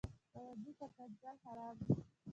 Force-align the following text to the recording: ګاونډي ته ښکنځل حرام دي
ګاونډي 0.33 0.71
ته 0.79 0.85
ښکنځل 0.91 1.35
حرام 1.43 1.75
دي 1.85 1.91